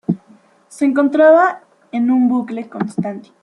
[0.67, 3.29] Se encontraba en un bucle constante.